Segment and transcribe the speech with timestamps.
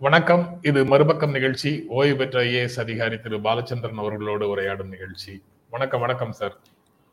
[0.00, 0.58] வணக்கம்.
[0.62, 1.84] இது மறுபக்கம் நிகழ்ச்சி.
[1.88, 5.42] ஓய்வு பெற்ற ஐஏஎஸ் அதிகாரி திரு பாலச்சந்திரன் அவர்களோடு உரையாடும் நிகழ்ச்சி.
[5.70, 6.56] வணக்கம் வணக்கம் சார்.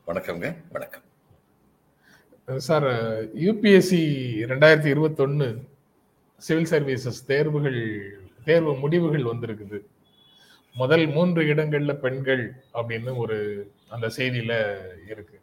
[0.07, 0.55] வணக்கம்ங்க.
[0.71, 1.01] வணக்கம்.
[2.57, 2.83] சார்
[3.35, 4.01] யூபிஎஸ்சி
[4.51, 5.67] ரெண்டாயிரத்தி இருபத்தொன்னு
[6.37, 9.79] சிவில் சர்வீசஸ் தேர்வுகள் தேர்வு முடிவுகள் வந்திருக்குது.
[10.73, 14.77] முதல் மூன்று இடங்கள்ல பெண்கள் அப்படின்னு ஒரு அந்த செய்தியில
[15.09, 15.39] இருக்கு.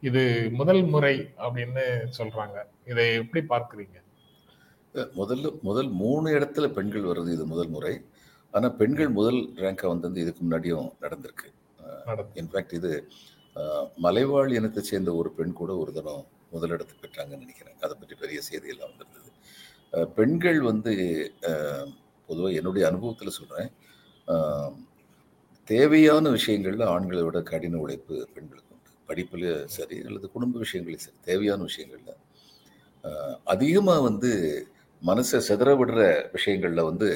[0.00, 2.62] இது முதல் முறை அப்படின்னு சொல்றாங்க.
[2.84, 4.01] இதை எப்படி பார்க்குறீங்க?
[5.20, 7.94] முதல்ல முதல் மூணு இடத்துல பெண்கள் வர்றது இது முதல் முறை.
[8.54, 11.48] ஆனால் பெண்கள் முதல் ரேங்காக வந்தது இதுக்கு முன்னாடியும் நடந்திருக்கு.
[12.08, 12.34] நடந்து.
[12.40, 12.92] இன்ஃபேக்ட் இது
[14.04, 16.24] மலைவாழ் இனத்தை சேர்ந்த ஒரு பெண் கூட ஒரு தினம்
[16.54, 17.78] முதலிடத்தை பெற்றாங்கன்னு நினைக்கிறேன்.
[17.84, 19.30] அதை பற்றி பெரிய செய்தியெல்லாம் வந்திருந்தது.
[20.18, 20.92] பெண்கள் வந்து
[22.28, 23.70] பொதுவாக என்னுடைய அனுபவத்தில் சொல்கிறேன்
[25.68, 28.90] தேவையான விஷயங்களில் ஆண்களை விட கடின உழைப்பு பெண்களுக்கு உண்டு.
[29.08, 32.20] படிப்பில் சரி அல்லது குடும்ப விஷயங்களையும் சரி தேவையான விஷயங்களில்.
[33.52, 34.30] அதிகமாக வந்து
[35.08, 36.00] மனசை சிதற விடுற
[36.36, 37.08] விஷயங்களில் வந்து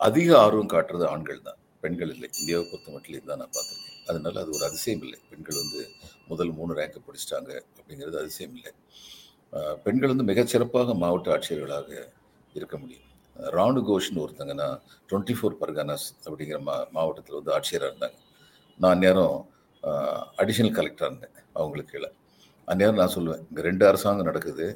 [0.00, 1.58] அதிக ஆர்வம் காட்டுறது ஆண்கள் தான்.
[1.82, 2.28] பெண்கள் இல்லை.
[2.40, 3.96] இந்தியாவை பொறுத்த மட்டும் தான் நான் பார்த்துருக்கேன்.
[4.10, 5.18] அதனால அது ஒரு அதிசயம் இல்லை.
[5.30, 5.80] பெண்கள் வந்து
[6.30, 8.72] முதல் மூணு ரேங்கை பிடிச்சிட்டாங்க அப்படிங்கிறது அதிசயம் இல்லை.
[9.84, 11.90] பெண்கள் வந்து மிகச்சிறப்பாக மாவட்ட ஆட்சியர்களாக
[12.58, 13.04] இருக்க முடியும்.
[13.56, 14.68] ராணு கோஷ்னு ஒருத்தங்கன்னா
[15.10, 18.18] டுவெண்ட்டி ஃபோர் பர்கானாஸ் அப்படிங்கிற மா மாவட்டத்தில் வந்து ஆட்சியராக இருந்தாங்க.
[18.80, 19.36] நான் அந்நேரம்
[20.42, 21.34] அடிஷனல் கலெக்டராக இருந்தேன்.
[21.58, 22.08] அவங்களுக்கு கீழே.
[22.68, 24.66] அந்நேரம் நான் சொல்லுவேன் இங்கே ரெண்டு அரசாங்கம் நடக்குது.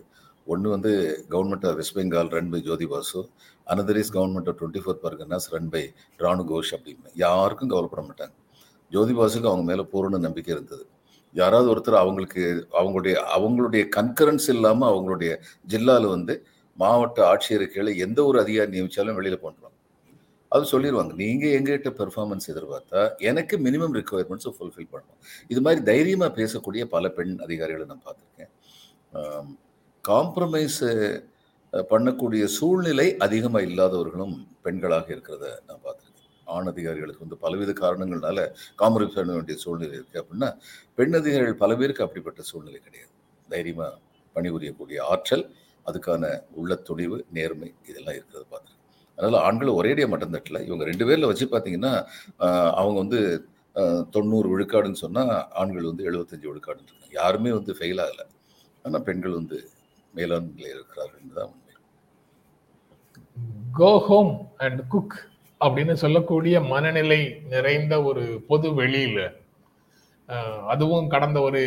[0.52, 0.92] ஒன்று வந்து
[1.32, 3.20] government of West Bengal run by Jyoti Basu
[3.72, 5.82] another is government of twenty four Parganas run by
[6.24, 7.10] Ranu Ghosh அப்படின்னு.
[7.24, 8.34] யாருக்கும் கவலைப்பட மாட்டாங்க.
[8.92, 10.84] ஜோதி பாசுக்கு அவங்க மேலே பூரண நம்பிக்கை இருந்தது.
[11.34, 12.44] யாராவது ஒருத்தர் அவங்களுக்கு
[12.78, 15.32] அவங்களுடைய அவங்களுடைய கன்கரன்ஸ் இல்லாமல் அவங்களுடைய
[15.72, 16.34] ஜில்லாவில் வந்து
[16.78, 19.76] மாவட்ட ஆட்சியர் கீழே எந்த ஒரு அதிகாரி நியமித்தாலும் வெளியில் பண்ணுறோம்
[20.52, 25.20] அது சொல்லிடுவாங்க நீங்கள் எங்ககிட்ட பெர்ஃபார்மன்ஸ் எதிர்பார்த்தா எனக்கு மினிமம் ரிக்குவயர்மெண்ட்ஸை ஃபுல்ஃபில் பண்ணணும்.
[25.52, 28.52] இது மாதிரி தைரியமாக பேசக்கூடிய பல பெண் அதிகாரிகளை நான் பார்த்துருக்கேன்.
[30.08, 30.78] காம்ப்ரமைஸ்
[31.90, 34.34] பண்ணக்கூடிய சூழ்நிலை அதிகமாக இல்லாதவர்களும்
[34.64, 36.28] பெண்களாக இருக்கிறத நான் பார்த்துருக்கேன்.
[36.55, 38.39] ஆண் அதிகாரிகளுக்கு வந்து பலவித காரணங்கள்னால
[38.83, 40.48] காம்ப்ரமைஸ் பண்ண வேண்டிய சூழ்நிலை இருக்குது அப்படின்னா
[40.98, 43.12] பெண் அதிகாரிகள் பல பேருக்கு அப்படிப்பட்ட சூழ்நிலை கிடையாது.
[43.55, 43.92] தைரியமாக
[44.36, 45.44] பணிபுரியக்கூடிய ஆற்றல்
[45.89, 46.24] அதுக்கான
[46.60, 48.84] உள்ள துணிவு நேர்மை இதெல்லாம் இருக்கிறத பார்த்துருக்கேன்.
[49.18, 51.94] அதனால் ஆண்கள் ஒரேடியாக மட்டும் தட்டல இவங்க ரெண்டு பேரில் வச்சு பார்த்தீங்கன்னா
[52.80, 53.20] அவங்க வந்து
[54.14, 57.14] தொண்ணூறு விழுக்காடுன்னு சொன்னால் ஆண்கள் வந்து எழுபத்தஞ்சு விழுக்காடுன்னு இருக்காங்க.
[57.20, 58.24] யாருமே வந்து ஃபெயில் ஆகலை.
[58.84, 59.58] ஆனால் பெண்கள் வந்து
[60.14, 61.74] மேலாண் இருக்கிறார்கள் உண்மை.
[63.78, 65.16] கோ ஹோம் அண்ட் குக்
[65.60, 69.18] அப்படின்னு சொல்லக்கூடிய மனநிலை நிறைந்த ஒரு பொது வெளியில
[70.66, 71.60] அதுவும் கடந்த ஒரு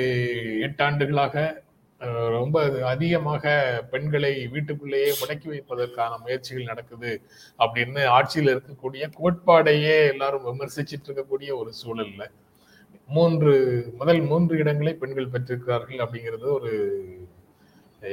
[0.67, 1.35] எட்டாண்டுகளாக
[2.35, 3.43] ரொம்ப அதிகமாக
[3.91, 7.11] பெண்களை வீட்டுக்குள்ளேயே முடக்கி வைப்பதற்கான முயற்சிகள் நடக்குது
[7.59, 12.25] அப்படின்னு ஆட்சியில் இருக்கக்கூடிய கோட்பாடையே எல்லாரும் விமர்சிச்சிட்டு இருக்கக்கூடிய ஒரு சூழல்ல
[13.09, 13.53] மூன்று
[13.97, 16.73] முதல் மூன்று இடங்களை பெண்கள் பெற்றிருக்கிறார்கள் அப்படிங்கிறது ஒரு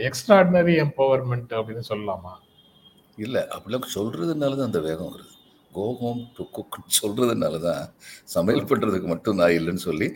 [0.08, 2.32] எக்ஸ்ட்ராடினரி எம்பவர்மெண்ட் அப்படின்னு சொல்லலாமா?
[3.18, 5.32] இல்லை அப்படிலாம் சொல்கிறதுனால தான் அந்த வேகம் வருது.
[5.76, 7.82] கோ ஹோம் டு குக் சொல்கிறதுனால தான்
[8.34, 10.08] சமையல் பண்ணுறதுக்கு மட்டும் நான் இல்லைன்னு சொல்லி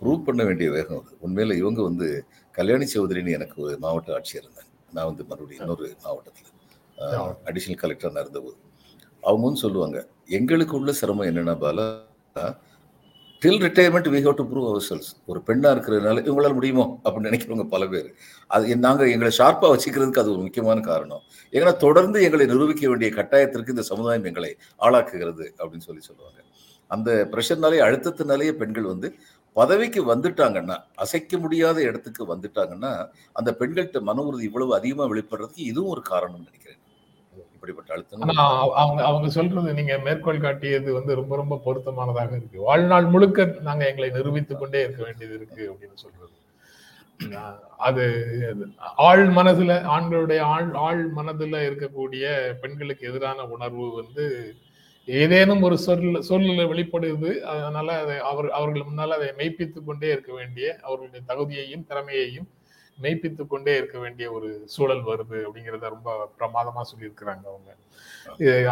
[0.00, 1.14] ப்ரூவ் பண்ண வேண்டிய வேகம் வருது.
[1.26, 2.08] உண்மையில் இவங்க வந்து
[2.54, 4.70] கல்யாணி சௌதரின்னு எனக்கு ஒரு மாவட்ட ஆட்சியர் இருந்தாங்க.
[4.96, 6.50] நான் வந்து மறுபடியும் இன்னொரு மாவட்டத்தில்
[7.50, 8.58] அடிஷனல் கலெக்டர் நான் இருந்தபோது
[9.22, 9.98] அவங்க வந்து சொல்லுவாங்க
[10.38, 11.86] எங்களுக்கு உள்ள சிரமம் என்னென்னா Bala
[13.44, 17.86] till retirement we have to prove ourselves ஒரு பெண்ணாக இருக்கிறதுனால இவங்களால் முடியுமோ அப்படின்னு நினைக்கிறவங்க பல
[17.92, 18.08] பேர்.
[18.54, 21.22] அது நாங்கள் எங்களை ஷார்ப்பாக வச்சுக்கிறதுக்கு அது ஒரு முக்கியமான காரணம்.
[21.52, 24.50] ஏன்னா தொடர்ந்து எங்களை நிரூபிக்க வேண்டிய கட்டாயத்திற்கு இந்த சமுதாயம் எங்களை
[24.86, 26.38] ஆளாக்குகிறது அப்படின்னு சொல்லி சொல்லுவாங்க.
[26.90, 29.10] அந்த ப்ரெஷர்னாலே அழுத்தத்தினாலேயே பெண்கள் வந்து
[29.56, 32.92] பதவிக்கு வந்துட்டாங்கன்னா அசைக்க முடியாத இடத்துக்கு வந்துட்டாங்கன்னா
[33.40, 36.80] அந்த பெண்கள்கிட்ட மன உறுதி இவ்வளவு அதிகமாக வெளிப்படுறதுக்கு இதுவும் ஒரு காரணம்னு நினைக்கிறேன்.
[37.66, 42.60] இப்படிப்பட்ட அவ- அவங்க அவங்க சொல்றது நீங்க மேற்கோள் காட்டியது வந்து ரொம்ப ரொம்ப பொருத்தமானதாக இருக்கு.
[42.60, 46.32] வாழ்நாள் முழுக்க நாங்க எங்களை நிரூபித்துக் கொண்டே இருக்க வேண்டியது இருக்கு அப்படின்னு சொல்றது.
[47.78, 48.04] அது
[48.96, 52.24] ஆழ் மனதுல ஆண்களுடைய ஆழ் ஆழ் மனதுல இருக்கக்கூடிய
[52.60, 54.26] பெண்களுக்கு எதிரான உணர்வு வந்து
[55.08, 57.30] ஏதேனும் ஒரு சொல் சொல்ல வெளிப்படுது.
[57.52, 62.48] அதனால அதை அவர் அவர்கள் முன்னால அதை மெய்ப்பித்துக் கொண்டே இருக்க வேண்டிய அவர்களுடைய தகுதியையும் திறமையையும்
[63.02, 67.70] மெய்ப்பித்து கொண்டே இருக்க வேண்டிய ஒரு சூழல் வருது அப்படிங்கிறத ரொம்ப பிரமாதமா சொல்லியிருக்கிறாங்க அவங்க.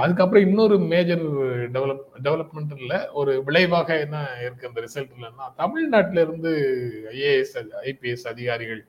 [0.03, 1.25] அதுக்கப்புறம் இன்னொரு மேஜர்
[1.77, 6.53] டெவலப் டெவலப்மெண்ட்டில் ஒரு விளைவாக என்ன இருக்கு அந்த ரிசல்ட்லன்னா தமிழ்நாட்டில இருந்து
[7.13, 7.55] ஐஏஎஸ்
[7.91, 8.83] ஐபிஎஸ் அதிகாரிகள்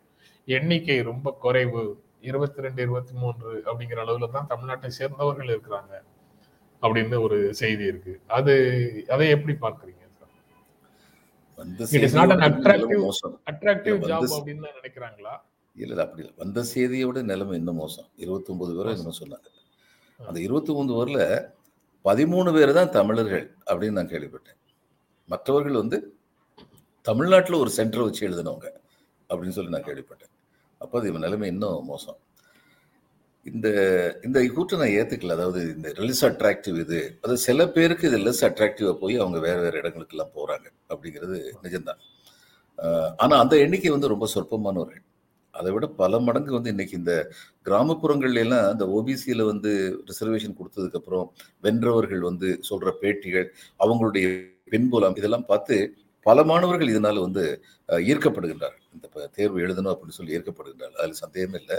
[0.45, 1.83] எண்ணிக்கை ரொம்ப குறைவு.
[2.21, 5.93] இருபத்தி ரெண்டு இருபத்தி மூன்று அப்படிங்கிற அளவுல தான் தமிழ்நாட்டை சேர்ந்தவர்கள் இருக்கிறாங்க
[6.81, 8.13] அப்படின்னு ஒரு செய்தி இருக்கு.
[8.27, 8.53] அது
[9.09, 10.02] அதை எப்படி பார்க்குறீங்க?
[13.51, 15.39] அட்ராக்டிவ் இல்ல, ஜாப் வந்து- அப்படின்னு தான் நினைக்கிறாங்களா?
[15.75, 16.33] இல்ல இல்ல அப்படி இல்லை.
[16.37, 18.05] வந்த செய்தியோட நிலைமை இன்னும் மோசம்.
[18.15, 19.47] இருபத்தொன்பது பேரை இன்னும் சொன்னாங்க.
[20.25, 21.49] அந்த இருபத்தி பேர்ல
[22.05, 24.57] பதிமூணு பேர் தான் தமிழர்கள் அப்படின்னு நான் கேள்விப்பட்டேன்.
[25.27, 26.15] மற்றவர்கள் வந்து
[27.01, 28.69] தமிழ்நாட்டில் ஒரு சென்டர் வச்சு எழுதினவங்க
[29.29, 30.31] அப்படின்னு சொல்லி நான் கேள்விப்பட்டேன்.
[30.77, 32.17] அப்போ அது இவன் நிலைமை இன்னும் மோசம்.
[33.45, 33.67] இந்த
[34.25, 35.31] இந்த கூற்றை நான் ஏத்துக்கல.
[35.31, 39.73] அதாவது இந்த லெஸ் அட்ராக்டிவ் இது அது சில பேருக்கு இது லெஸ் அட்ராக்டிவா போய் அவங்க வேற வேற
[39.77, 41.99] இடங்களுக்கு எல்லாம் போறாங்க அப்படிங்கிறது நிஜம்தான்.
[42.79, 45.03] ஆஹ் ஆனா அந்த எண்ணிக்கை வந்து ரொம்ப சொற்பமானவர்கள்
[45.53, 47.13] அதை விட பல மடங்கு வந்து இன்னைக்கு இந்த
[47.65, 49.71] கிராமப்புறங்கள்ல எல்லாம் இந்த ஓபிசியில வந்து
[50.11, 51.27] ரிசர்வேஷன் கொடுத்ததுக்கு அப்புறம்
[51.63, 53.47] வென்றவர்கள் வந்து சொல்ற பேட்டிகள்
[53.79, 54.27] அவங்களுடைய
[54.69, 55.77] பின்புலம் இதெல்லாம் பார்த்து
[56.25, 57.43] பல மாணவர்கள் இதனால வந்து
[58.09, 58.85] ஈர்க்கப்படுகின்றார்கள்.
[58.95, 61.01] இந்த தேர்வு எழுதணும் அப்படின்னு சொல்லி ஈர்க்கப்படுகின்றார்கள்.
[61.01, 61.77] அதில் சந்தேகமே இல்லை.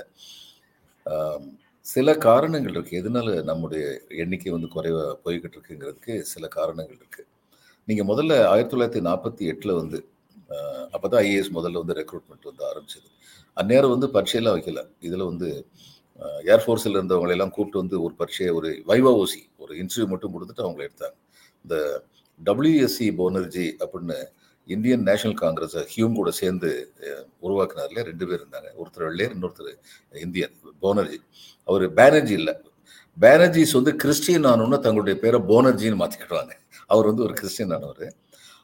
[1.86, 3.84] சில காரணங்கள் இருக்குது எதனால நம்முடைய
[4.22, 7.28] எண்ணிக்கை வந்து குறைவாக போய்கிட்டு இருக்குங்கிறதுக்கு சில காரணங்கள் இருக்குது
[7.88, 9.98] நீங்கள் முதல்ல ஆயிரத்தி தொள்ளாயிரத்தி நாற்பத்தி எட்டில் வந்து
[10.94, 13.08] அப்போ தான் ஐஏஎஸ் முதல்ல வந்து ரெக்ரூட்மெண்ட் வந்து ஆரம்பிச்சது.
[13.60, 14.80] அந்நேரம் வந்து பரீட்சையெல்லாம் வைக்கல.
[15.06, 15.48] இதில் வந்து
[16.54, 21.16] ஏர்ஃபோர்ஸில் இருந்தவங்களெல்லாம் கூப்பிட்டு வந்து ஒரு பரீட்சையை ஒரு வைவா ஓசி ஒரு இன்டர்வியூ மட்டும் கொடுத்துட்டு அவங்கள எடுத்தாங்க.
[21.64, 21.76] இந்த
[22.40, 24.18] டபிள்யூஎஸ்சி போனர்ஜி அப்படின்னு
[24.68, 26.68] இந்தியன் நேஷனல் காங்கிரஸ் ஹியூம் கூட சேர்ந்து
[27.06, 28.68] அஹ், உருவாக்குனார்ல ரெண்டு பேர் இருந்தாங்க.
[28.80, 29.72] ஒருத்தர் வெள்ளையர் இன்னொருத்தர்
[30.22, 31.18] இந்தியன் போனர்ஜி.
[31.68, 32.54] அவர் பேனர்ஜி இல்லை.
[33.16, 36.54] பேனர்ஜிஸ் வந்து கிறிஸ்டியன் ஆனோன்னு தங்களுடைய பேரை போனர்ஜின்னு மாற்றிக்கிடுவாங்க
[36.88, 38.06] அவர் வந்து ஒரு கிறிஸ்டியன் ஆனவர்.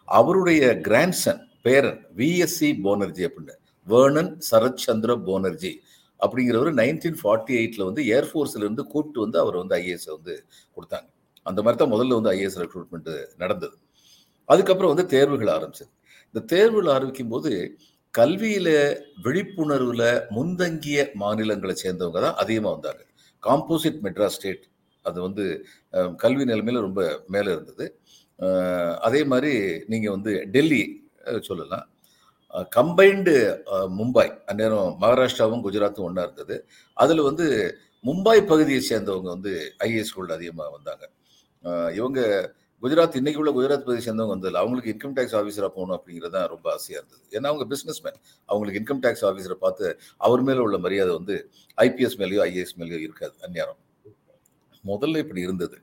[0.08, 3.54] அவருடைய கிராண்ட்சன் பேரன் விஎஸ்சி போனர்ஜி அப்படின்னு.
[3.86, 5.72] வேர்னன் சரத்சந்திர போனர்ஜி
[6.20, 10.34] அப்படிங்கிறவர் நைன்டீன் ஃபார்ட்டி எயிட்டில் வந்து ஏர்ஃபோர்ஸ்ல இருந்து கூப்பிட்டு வந்து அவர் வந்து ஐஏஎஸ் வந்து
[10.76, 11.08] கொடுத்தாங்க.
[11.46, 13.76] அந்த மாதிரி தான் முதல்ல வந்து ஐஏஎஸ் ரெக்ரூட்மெண்ட் நடந்தது.
[14.52, 15.90] அதுக்கப்புறம் வந்து தேர்வுகள் ஆரம்பிச்சது.
[16.30, 17.52] இந்த தேர்வுகள் ஆரம்பிக்கும் போது
[18.14, 18.68] கல்வியில
[19.24, 20.04] விழிப்புணர்வுல
[20.36, 23.02] முந்தங்கிய மாநிலங்களை சேர்ந்தவங்க தான் அதிகமாக வந்தாங்க.
[23.42, 24.64] காம்போசிட் மெட்ராஸ் ஸ்டேட்
[25.04, 25.44] அது வந்து
[26.22, 27.02] கல்வி நிலைமையில ரொம்ப
[27.34, 27.84] மேலே இருந்தது.
[29.06, 29.52] அதே மாதிரி
[29.92, 30.82] நீங்க வந்து டெல்லி
[31.48, 31.86] சொல்லலாம்.
[32.76, 33.34] கம்பைன்டு
[33.98, 36.56] மும்பை அந்நேரம் மகாராஷ்டிராவும் குஜராத்தும் ஒன்றா இருந்தது.
[37.02, 37.46] அதில் வந்து
[38.08, 39.52] மும்பை பகுதியை சேர்ந்தவங்க வந்து
[39.86, 41.04] ஐஏஎஸ் ஸ்கூலில் அதிகமாக வந்தாங்க.
[41.98, 42.20] இவங்க
[42.82, 46.66] குஜராத் இன்னைக்கு உள்ள குஜராத் பகுதியை சேர்ந்தவங்க வந்ததில்ல அவங்களுக்கு இன்கம் டேக்ஸ் ஆஃபீஸராக போகணும் அப்படிங்கிறது தான் ரொம்ப
[46.74, 47.22] ஆசையாக இருந்தது.
[47.36, 48.18] ஏன்னா அவங்க பிஸ்னஸ் மேன்
[48.50, 49.86] அவங்களுக்கு இன்கம் டேக்ஸ் ஆஃபீஸரை பார்த்து
[50.16, 51.36] அவர் மேலே உள்ள மரியாதை வந்து
[51.86, 53.80] ஐபிஎஸ் மேலேயோ ஐஏஎஸ் மேலேயோ இருக்காது அந்நேரம்.
[54.84, 55.76] முதல்ல இப்படி இருந்தது.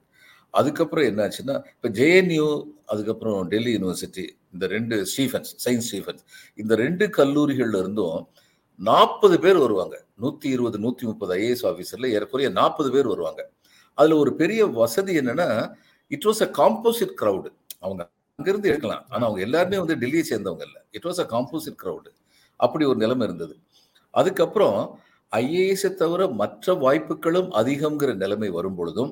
[0.59, 2.47] அதுக்கப்புறம் என்னாச்சுன்னா இப்போ ஜேஎன்யூ
[2.85, 6.23] அதுக்கப்புறம் டெல்லி யூனிவர்சிட்டி இந்த ரெண்டு ஸ்டீஃபன்ஸ் சயின்ஸ் ஸ்டீஃபன்ஸ்
[6.61, 8.21] இந்த ரெண்டு கல்லூரிகள்ல இருந்தும்
[8.89, 9.95] நாற்பது பேர் வருவாங்க.
[10.23, 13.41] நூற்றி இருபது நூற்றி முப்பது ஐஏஎஸ் ஆஃபீஸரில் ஏறக்குறைய நாற்பது பேர் வருவாங்க.
[13.93, 15.49] அதில் ஒரு பெரிய வசதி என்னென்னா
[16.11, 17.49] it was a composite crowd
[17.83, 18.01] அவங்க
[18.39, 19.03] அங்கிருந்து எடுக்கலாம்.
[19.13, 20.81] ஆனால் அவங்க எல்லாருமே வந்து டெல்லியை சேர்ந்தவங்க இல்லை.
[20.97, 22.09] It was a composite crowd
[22.59, 23.55] அப்படி ஒரு நிலைமை இருந்தது.
[24.13, 24.77] அதுக்கப்புறம்
[25.31, 29.11] ஐஏஎஸை தவிர மற்ற வாய்ப்புகளும் அதிகம்ங்கிற நிலைமை வரும் பொழுதும்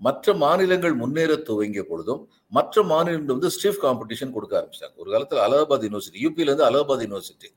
[0.00, 2.22] மற்ற மாநிலங்கள் முன்னேற துவங்கிய பொழுதும்
[2.56, 4.94] மற்ற மாநிலங்கள் வந்து ஸ்டீஃப் காம்படிஷன் கொடுக்க ஆரம்பிச்சாங்க.
[5.02, 7.48] ஒரு காலத்தில் Allahabad university யூபியிலேருந்து Allahabad university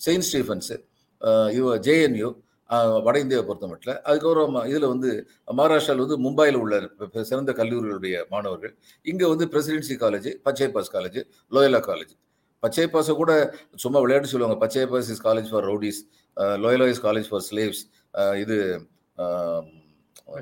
[0.00, 0.76] Saint Stephen's
[1.86, 2.28] JNU
[3.06, 5.10] வட இந்தியாவை பொறுத்த மட்டும் அதுக்கப்புறம் இதில் வந்து
[5.58, 6.74] மகாராஷ்டிராவில் வந்து மும்பையில் உள்ள
[7.30, 8.74] சிறந்த கல்லூரிகளுடைய மாணவர்கள்.
[9.10, 10.28] இங்கே வந்து Presidency College
[10.76, 11.18] Pachaiyappa's College
[11.56, 12.12] Loyola College.
[12.64, 13.32] பச்சை பாஸை கூட
[13.82, 14.58] சும்மா விளையாட்டு சொல்லுவாங்க.
[14.92, 16.00] Pachaiyappa's is college for rowdies.
[16.64, 17.82] Loyola is college for slaves.
[18.42, 18.56] இது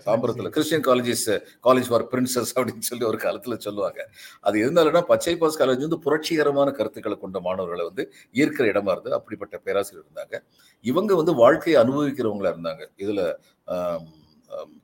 [0.06, 1.26] தாம்பரத்தில் Christian College is
[1.66, 4.00] college for princes அப்படின்னு சொல்லி ஒரு காலத்தில் சொல்லுவாங்க.
[4.46, 8.04] அது இருந்தாலும்னா பச்சை பாஸ் காலேஜ் வந்து புரட்சிகரமான கருத்துக்களை கொண்ட மாணவர்களை வந்து
[8.40, 9.16] ஈர்க்கிற இடமா இருந்தது.
[9.18, 10.40] அப்படிப்பட்ட பேராசிரியர் இருந்தாங்க.
[10.84, 12.82] இவங்க வந்து வாழ்க்கையை அனுபவிக்கிறவங்களா இருந்தாங்க.
[13.04, 13.20] இதுல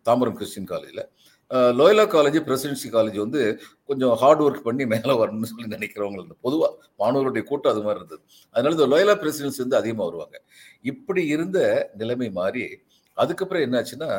[0.09, 1.05] தாம்பரம் கிறிஸ்டின் காலேஜில்
[1.79, 3.41] லோயலா காலேஜ் பிரசிடென்சி காலேஜ் வந்து
[3.89, 6.39] கொஞ்சம் ஹார்ட் ஒர்க் பண்ணி மேலே வரணும்னு சொல்லி நினைக்கிறவங்க இருந்தது.
[6.47, 6.73] பொதுவாக
[7.03, 8.23] மாணவர்களுடைய கூட்டம் அது மாதிரி இருந்தது.
[8.55, 10.37] அதனால இந்த லோயலா பிரசிடென்சி வந்து அதிகமாக வருவாங்க.
[10.93, 11.59] இப்படி இருந்த
[12.03, 12.65] நிலைமை மாறி
[13.17, 14.11] அதுக்கப்புறம் என்னாச்சுன்னா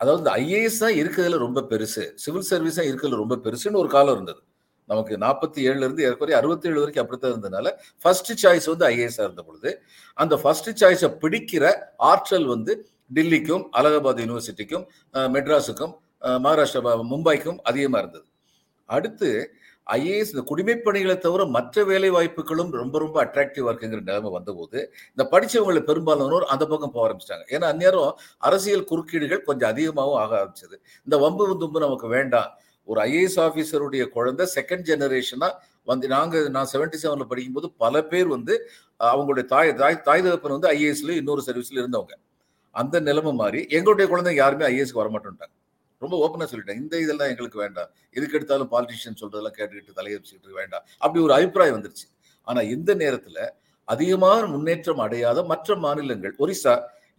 [0.00, 2.04] அதாவது இந்த ஐஏஎஸ் தான் இருக்கிறதுல ரொம்ப பெருசு.
[2.24, 4.40] சிவில் சர்வீஸ் தான் இருக்கிறதுல ரொம்ப பெருசுன்னு ஒரு காலம் இருந்தது.
[4.88, 7.68] நமக்கு நாற்பத்தி ஏழுல இருந்து ஏற்கனவே அறுபத்தி ஏழு வரைக்கும் அப்படித்தான் இருந்ததுனால
[8.04, 9.70] ஃபர்ஸ்ட் சாய்ஸ் வந்து ஐஏஎஸ்ஸாக இருந்த பொழுது
[10.22, 11.64] அந்த ஃபர்ஸ்ட் சாய்ஸை பிடிக்கிற
[12.10, 12.74] ஆற்றல் வந்து
[13.16, 14.84] டெல்லிக்கும் அலகாபாத் யூனிவர்சிட்டிக்கும்
[15.36, 15.94] மெட்ராஸுக்கும்
[16.44, 18.26] மகாராஷ்டிரா மும்பைக்கும் அதிகமாக இருந்தது.
[18.88, 19.28] அடுத்து
[19.86, 25.80] ஐஏஎஸ் இந்த குடிமைப்பணிகளை தவிர மற்ற வேலை வாய்ப்புகளும் ரொம்ப ரொம்ப அட்ராக்டிவா இருக்குங்கிற நிலைமை வந்தபோது இந்த படிச்சவங்களை
[25.80, 27.44] பெரும்பாலானோர் அந்த பக்கம் போக ஆரம்பிச்சிட்டாங்க.
[27.54, 30.76] ஏன்னா அந்நேரம் அரசியல் குறுக்கீடுகள் கொஞ்சம் அதிகமாகவும் ஆக ஆரம்பிச்சது.
[31.04, 32.50] இந்த வம்பு தும்பு நமக்கு வேண்டாம்.
[32.84, 35.50] ஒரு ஐஏஎஸ் ஆஃபீஸருடைய குழந்தை செகண்ட் ஜெனரேஷனா
[35.84, 38.54] வந்து நாங்கள் நான் செவன்டி செவனில் படிக்கும்போது பல பேர் வந்து
[39.00, 42.14] அவங்களுடைய தாய் தாய் தாய் தகப்பன் வந்து ஐஏஎஸ்ல இன்னொரு சர்வீஸ்ல இருந்தவங்க.
[42.70, 45.54] அந்த நிலைமை மாதிரி எங்களுடைய குழந்தைங்க யாருமே ஐஏஎஸ்க்கு வரமாட்டேன்ட்டாங்க.
[46.04, 46.80] ரொம்ப ஓப்பனாக சொல்லிட்டேன்.
[46.82, 47.90] இந்த இதெல்லாம் எங்களுக்கு வேண்டாம்.
[48.16, 50.84] எதுக்கு எடுத்தாலும் பாலிட்டிஷியன் சொல்றதெல்லாம் கேட்டுக்கிட்டு தலையடிச்சுக்கிட்டு வேண்டாம்.
[51.04, 52.06] அப்படி ஒரு அபிப்பிராயம் வந்துருச்சு.
[52.48, 53.42] ஆனால் இந்த நேரத்தில்
[53.88, 56.74] அதிகமான முன்னேற்றம் அடையாத மற்ற மாநிலங்கள் ஒரிசா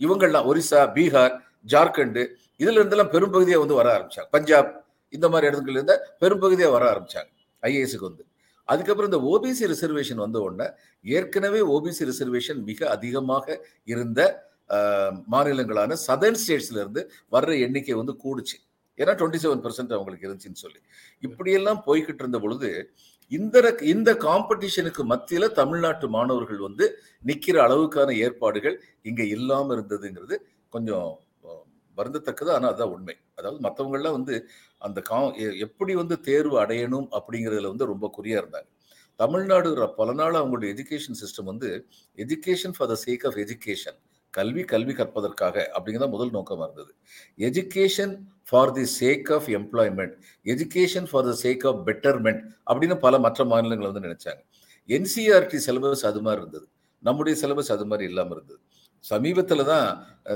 [0.06, 1.36] இவங்கள்லாம் ஒரிசா பீகார்
[1.74, 2.24] ஜார்க்கண்டு
[2.64, 4.30] இதுல இருந்தெல்லாம் பெரும்பகுதியை வந்து வர ஆரம்பிச்சாங்க.
[4.36, 4.72] பஞ்சாப்
[5.14, 7.30] இந்த மாதிரி இடத்துல இருந்த பெரும்பகுதியா வர ஆரம்பிச்சாங்க.
[7.64, 8.24] ஐஏஎஸ்க்கு வந்து.
[8.68, 10.68] அதுக்கப்புறம் இந்த ஓபிசி ரிசர்வேஷன் வந்த உடனே
[11.16, 13.46] ஏற்கனவே ஓபிசி ரிசர்வேஷன் மிக அதிகமாக
[13.94, 14.20] இருந்த
[15.34, 17.02] மாநிலங்களான சதர்ன் ஸ்டேட்ஸ்ல இருந்து
[17.36, 18.58] வர்ற எண்ணிக்கை வந்து கூடுச்சு.
[18.98, 20.80] ஏன்னா டுவெண்ட்டி செவன் பர்சன்ட் அவங்களுக்கு இருந்துச்சுன்னு சொல்லி.
[21.20, 22.94] இப்படியெல்லாம் போய்கிட்டு இருந்த பொழுது
[23.28, 30.38] இந்த இந்த காம்படிஷனுக்கு மத்தியில தமிழ்நாட்டு மாணவர்கள் வந்து நிக்கிற அளவுக்கான ஏற்பாடுகள் இங்க இல்லாம இருந்ததுங்கிறது
[30.70, 31.20] கொஞ்சம்
[31.98, 32.50] வருந்தத்தக்கது.
[32.50, 33.16] ஆனால் அதுதான் உண்மை.
[33.36, 34.48] அதாவது மற்றவங்களாம் வந்து
[34.78, 38.68] அந்த கா எப்படி வந்து தேர்வு அடையணும் அப்படிங்கிறதுல வந்து ரொம்ப குறியா இருந்தாங்க.
[39.16, 41.86] தமிழ்நாடு ர- பல நாள் அவங்களுடைய எஜுகேஷன் சிஸ்டம் வந்து
[42.16, 46.96] education for the sake of education கல்வி கல்வி கற்பதற்காக அப்படிங்கிறத முதல் நோக்கமாக இருந்தது.
[47.38, 50.14] Education for the sake of employment
[50.46, 54.42] education for the sake of betterment அப்படின்னு பல மற்ற மாநிலங்கள் வந்து நினைச்சாங்க.
[54.90, 56.66] என்சிஆர்டி சிலபஸ் அது மாதிரி இருந்தது.
[57.04, 58.60] நம்முடைய சிலபஸ் அது மாதிரி இல்லாமல் இருந்தது.
[59.04, 59.88] சமீபத்தில் தான்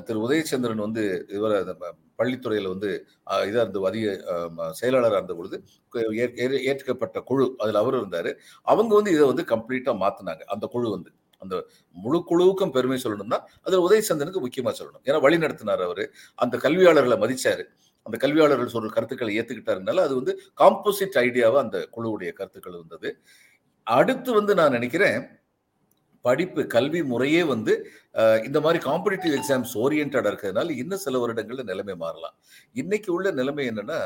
[0.05, 1.75] திரு உதயச்சந்திரன் வந்து இவர்
[2.17, 2.89] பள்ளித்துறையில் வந்து
[3.25, 4.05] இதாக இருந்த அதிக
[4.71, 5.57] செயலாளராக இருந்த பொழுது
[6.23, 8.31] ஏற்- ஏற்கப்பட்ட குழு அதில் அவர் இருந்தார்.
[8.63, 11.11] அவங்க வந்து இதை வந்து கம்ப்ளீட்டாக மாற்றினாங்க அந்த குழு வந்து
[11.41, 11.55] அந்த
[11.95, 15.03] முழு குழுவுக்கும் பெருமை சொல்லணும்னா அதில் உதயச்சந்திரனுக்கு முக்கியமாக சொல்லணும்.
[15.07, 16.03] ஏன்னா வழி நடத்தினார் அவர்.
[16.35, 17.63] அந்த கல்வியாளர்களை மதித்தார்
[18.07, 23.09] அந்த கல்வியாளர்கள் சொல்ற கருத்துக்களை ஏற்றுக்கிட்டாருனால அது வந்து காம்போசிட் ஐடியாவா அந்த குழுவுடைய கருத்துக்கள் இருந்தது
[23.87, 25.19] அடுத்து வந்து நான் நினைக்கிறேன்
[26.25, 27.73] படிப்பு கல்வி முறையே வந்து
[28.47, 32.35] இந்த மாதிரி காம்படிட்டிவ் எக்ஸாம்ஸ் ஓரியன்டா இருக்கிறதுனால இன்னும் சில வருடங்கள்ல நிலைமை மாறலாம்.
[32.81, 33.99] இன்னைக்கு உள்ள நிலைமை என்னன்னா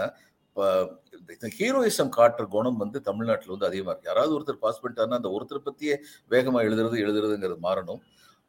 [1.34, 4.10] இந்த ஹீரோயிசம் காட்டுற குணம் வந்து தமிழ்நாட்டில் வந்து அதிகமாக இருக்கு.
[4.12, 5.96] யாராவது ஒருத்தர் பாஸ் பண்ணிட்டாருன்னா அந்த ஒருத்தரை பற்றியே
[6.34, 8.01] வேகமாக எழுதுறது எழுதுறதுங்கிறது மாறணும்.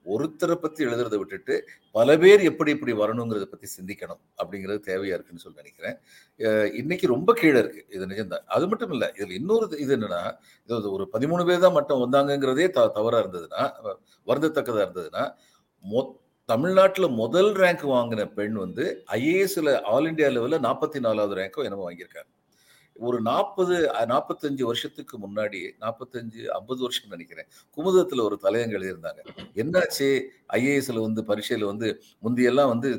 [0.04, 5.62] ஒருத்தரை பத்தி எழுதுறதை விட்டுட்டு பல பேர் எப்படி இப்படி வரணுங்கிறத பத்தி சிந்திக்கணும் அப்படிங்கிறது தேவையா இருக்குன்னு சொல்லி
[5.62, 5.96] நினைக்கிறேன்.
[6.74, 7.86] இன்னைக்கு ரொம்ப கீழே இருக்கு.
[7.88, 11.72] இது நிஜம்தான் அது மட்டும் இல்லை இதுல இன்னொரு இது- இது என்னன்னா இது ஒரு பதிமூணு பேர் தான்
[11.72, 13.70] மட்டும் வந்தாங்கங்கிறதே த தவறா இருந்ததுன்னா
[14.26, 15.34] வருந்தத்தக்கதா இருந்ததுன்னா
[15.92, 21.90] மொ தமிழ்நாட்டில் முதல் ரேங்க் வாங்கின பெண் வந்து ஐஏஎஸ்ல ஆல் இந்தியா லெவலில் நாற்பத்தி நாலாவது ரேங்க்கோ என்னமோ
[21.90, 22.30] வாங்கியிருக்காங்க.
[22.96, 23.76] ஒரு நாற்பது
[24.08, 29.20] நாற்பத்தஞ்சு வருஷத்துக்கு முன்னாடி நாற்பத்தஞ்சு ஐம்பது வருஷம் நினைக்கிறேன் குமுதத்தில் ஒரு தலையங்க எழுதியிருந்தாங்க.
[29.54, 30.08] என்னாச்சு?
[30.52, 31.88] ஐஏஎஸ்ல வந்து பரீட்சையில் வந்து
[32.22, 32.90] முந்தியெல்லாம் வந்து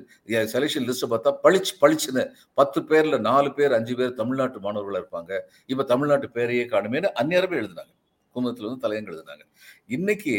[0.53, 5.39] செலெக்ஷன் லிஸ்ட்டை பார்த்தா பளிச்சு பளிச்சுன்னு பத்து பேர்ல நாலு பேர் அஞ்சு பேர் தமிழ்நாட்டு மாணவர்கள் இருப்பாங்க.
[5.65, 7.91] இப்ப தமிழ்நாட்டு பேரையே காணுமேனு அந்நேரமே எழுதினாங்க.
[8.35, 9.43] குமுதத்தில் வந்து தலையங்க எழுதினாங்க.
[9.87, 10.35] இன்னைக்கு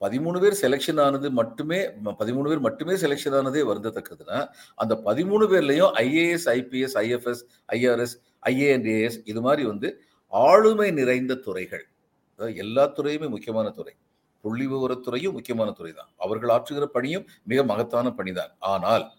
[0.00, 4.38] பதிமூணு பேர் செலெக்ஷன் ஆனது மட்டுமே பதிமூணு பேர் மட்டுமே செலெக்ஷன் ஆனதே வருந்தத்தக்கதுன்னா
[4.74, 8.14] அந்த பதிமூணு பேர்லையும் IAS IPS IFS IRS
[8.46, 11.88] IANAS இது மாதிரி வந்து ஆளுமை நிறைந்த துறைகள்.
[12.34, 13.94] அதாவது எல்லா துறையுமே முக்கியமான துறை.
[14.40, 18.50] புள்ளி விவரத்துறையும் முக்கியமான துறை தான் அவர்கள் ஆற்றுகிற பணியும் மிக மகத்தான பணிதான்.
[18.58, 19.10] ஆனால்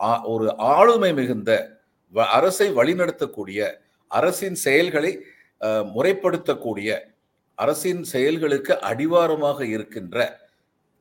[0.00, 1.80] ஆ- ஒரு ஆளுமை மிகுந்த
[2.14, 3.72] வ- அரசை வழிநடத்தக்கூடிய
[4.08, 5.24] அரசின் செயல்களை
[5.60, 7.00] முறைப்படுத்தக்கூடிய
[7.54, 10.40] அரசின் செயல்களுக்கு அடிவாரமாக இருக்கின்ற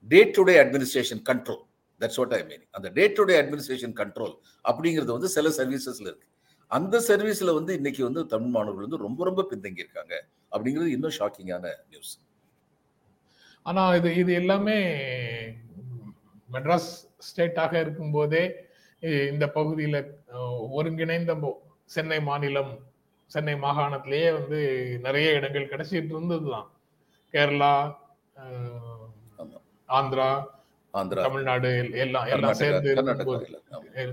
[0.07, 1.63] day to day administration control.
[2.00, 6.27] That's what I mean அந்த day to day administration control அப்படிங்கிறது வந்து சில சர்வீசஸ்ல இருக்கு.
[6.71, 10.15] அந்த சர்வீஸ்ல வந்து இன்னைக்கு வந்து தமிழ் மாணவர்கள் வந்து ரொம்ப ரொம்ப பின்தங்கி இருக்காங்க
[10.51, 12.13] அப்படிங்கிறது இன்னும் ஷாக்கிங்கான நியூஸ்
[13.65, 14.77] ஆனா இது இது எல்லாமே
[16.50, 16.89] மெட்ராஸ்
[17.27, 18.43] ஸ்டேட்டாக இருக்கும்போதே
[19.29, 19.97] இந்த பகுதியில
[20.71, 21.33] ஒருங்கிணைந்த
[21.89, 22.74] சென்னை மாநிலம்
[23.31, 24.59] சென்னை மாகாணத்திலேயே வந்து
[25.03, 26.67] நிறைய இடங்கள் கிடைச்சிட்டு இருந்ததுதான்.
[27.33, 27.71] கேரளா
[28.36, 29.05] அஹ்,
[29.39, 29.57] ஆமா.
[29.89, 30.27] ஆந்திரா
[30.93, 31.24] ஆந்திரா.
[31.24, 32.91] தமிழ்நாடு எல்- எல்லாம் எல்லாம் சேர்ந்து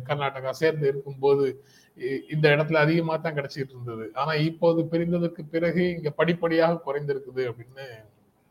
[0.08, 1.46] கர்நாடகா சேர்ந்து இருக்கும்போது
[2.28, 7.86] இந்த இடத்துல அதிகமா தான் கிடைச்சிட்டு இருந்தது ஆனா இப்போது பிரிந்ததற்கு பிறகு இங்க படிப்படியாக குறைந்திருக்குது அப்படின்னு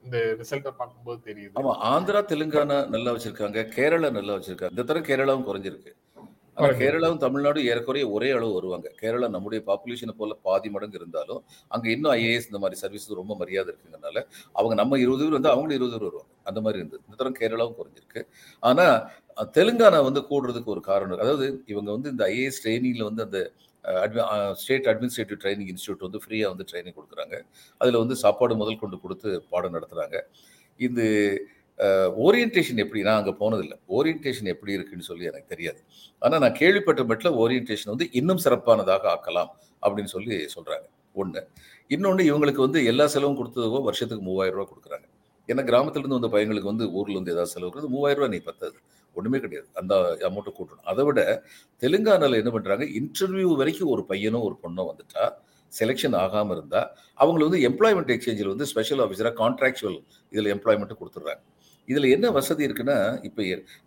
[0.03, 1.53] இந்த ரிசல்ட்டை பார்க்கும்போது தெரியுது.
[1.55, 4.69] ஆமா ஆந்திரா தெலுங்கானா நல்லா வச்சிருக்காங்க கேரளா நல்லா வச்சிருக்காங்க.
[4.69, 5.91] இந்த தடவை கேரளாவும் குறைஞ்சிருக்கு.
[6.57, 6.73] ஆனா.
[6.73, 8.88] கேரளாவும் தமிழ்நாடும் ஏறக்குறைய ஒரே அளவு வருவாங்க.
[9.01, 11.39] கேரளா நம்முடைய பாப்புலேஷனை போல பாதி மடங்கு இருந்தாலும்
[11.71, 14.17] அங்க இன்னும் ஐஏஎஸ் இந்த மாதிரி சர்வீஸ் ரொம்ப மரியாதை இருக்குங்கனால
[14.55, 16.31] அவங்க நம்ம இருபது பேர் வந்து அவங்களும் இருபது பேர் வருவாங்க.
[16.43, 17.03] அந்த மாதிரி இருந்தது.
[17.05, 18.21] இந்த தடவை கேரளாவும் குறைஞ்சிருக்கு.
[18.63, 18.85] ஆனா
[19.58, 23.40] தெலுங்கானா வந்து கூடுறதுக்கு ஒரு காரணம் அதாவது இவங்க வந்து இந்த ஐஏஎஸ் ட்ரைனிங்கில் வந்து அந்த
[24.62, 27.36] ஸ்டேட் அட்மினிஸ்ட்ரேட்டிவ் ட்ரைனிங் இன்ஸ்டியூட் வந்து ஃப்ரீயாக வந்து ட்ரைனிங் கொடுக்குறாங்க.
[27.82, 30.20] அதில் வந்து சாப்பாடு முதல் கொண்டு கொடுத்து பாடம் நடத்துகிறாங்க
[30.80, 31.06] இது
[32.25, 33.78] ஓரியன்டேஷன் எப்படி நான் அங்கே போனதில்லை.
[33.98, 35.80] ஓரியன்டேஷன் எப்படி இருக்குன்னு சொல்லி எனக்கு தெரியாது.
[36.24, 39.52] ஆனால் நான் கேள்விப்பட்ட மட்டில் ஓரியன்டேஷன் வந்து இன்னும் சிறப்பானதாக ஆக்கலாம்
[39.84, 40.86] அப்படின்னு சொல்லி சொல்கிறாங்க
[41.22, 41.42] ஒன்று
[41.94, 45.08] இன்னொன்று இவங்களுக்கு வந்து எல்லா செலவும் கொடுத்ததோ வருஷத்துக்கு மூவாயிரம் ரூபா கொடுக்குறாங்க.
[45.50, 48.78] ஏன்னா கிராமத்துலேருந்து வந்த பையங்களுக்கு வந்து ஊரில் வந்து ஏதாவது செலவு கொடுக்குறது மூவாயிரம் ரூபா நீ பத்தாது.
[49.20, 49.67] ஒன்றுமே கிடையாது.
[49.82, 49.93] அந்த
[50.29, 50.88] அமௌண்ட்டை கூட்டணும்.
[50.93, 51.22] அதை விட
[51.82, 55.25] தெலுங்கானால என்ன பண்ணுறாங்க இன்டர்வியூ வரைக்கும் ஒரு பையனோ ஒரு பொண்ணோ வந்துட்டா
[55.79, 56.88] செலெக்ஷன் ஆகாமல் இருந்தால்
[57.24, 60.00] அவங்களை வந்து எம்ப்ளாய்மெண்ட் எக்ஸ்சேஞ்சில் வந்து ஸ்பெஷல் ஆஃபீஸராக கான்ட்ராக்சுவல்
[60.34, 61.41] இதில் எம்ப்ளாய்மெண்ட்டு கொடுத்துட்றாங்க.
[61.91, 63.43] இதில் என்ன வசதி இருக்குன்னா இப்போ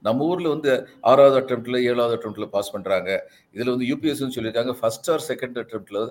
[0.06, 0.70] நம்ம ஊரில் வந்து
[1.10, 3.10] ஆறாவது அட்டம்ப்டில் ஏழாவது அட்டம்ப்டில் பாஸ் பண்ணுறாங்க
[3.54, 4.72] இதில் வந்து யூபிஎஸ்சின்னு சொல்லியிருக்காங்க.
[4.80, 6.02] ஃபர்ஸ்ட் ஆர் செகண்ட் அட்டம்ப்டில்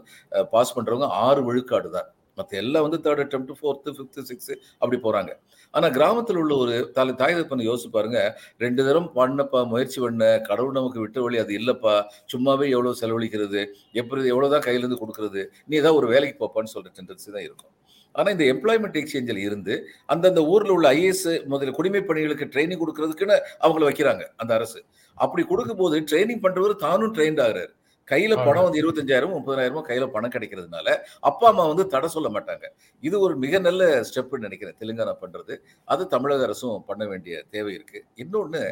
[0.53, 2.09] பாஸ் பண்ணுறவங்க ஆறு விழுக்காடு தான்.
[2.37, 5.31] மற்ற எல்லாம் வந்து third attempt fourth fifth sixth அப்படி போகிறாங்க
[5.73, 8.19] ஆனால் கிராமத்தில் உள்ள ஒரு தலை தாய் தப்பனை யோசிச்சு பாருங்க.
[8.63, 11.95] ரெண்டு தரம் பண்ணப்பா முயற்சி பண்ண கடவுள் நமக்கு விட்ட வழி அது இல்லைப்பா.
[12.33, 13.61] சும்மாவே எவ்வளோ செலவழிக்கிறது?
[14.01, 15.41] எப்படி எவ்வளோ தான் கையிலேருந்து கொடுக்குறது?
[15.69, 17.71] நீ ஏதாவது ஒரு வேலைக்கு போப்பான்னு சொல்கிற டெண்டன்சி தான் இருக்கும்.
[18.15, 19.73] ஆனால் இந்த எம்ப்ளாய்மெண்ட் எக்ஸ்சேஞ்சில் இருந்து
[20.13, 24.79] அந்தந்த ஊரில் உள்ள ஐஏஎஸ் முதல்ல குடிமை பணிகளுக்கு ட்ரைனிங் கொடுக்கறதுக்குன்னு அவங்கள வைக்கிறாங்க அந்த அரசு.
[25.17, 27.73] அப்படி கொடுக்கும்போது ட்ரைனிங் பண்ணுறவர் தானும் ட்ரெயின்ட் ஆகிறார்.
[28.07, 30.87] கையில பணம் வந்து இருபத்தஞ்சாயிரம் முப்பதாயிரமோ கையில பணம் கிடைக்கிறதுனால
[31.23, 32.65] அப்பா அம்மா வந்து தடை சொல்ல மாட்டாங்க.
[33.03, 34.77] இது ஒரு மிக நல்ல ஸ்டெப்னு நினைக்கிறேன்.
[34.81, 35.55] தெலுங்கானா பண்றது.
[35.87, 38.01] அது தமிழக அரசும் பண்ண வேண்டிய தேவை இருக்கு.
[38.23, 38.63] இன்னொன்னு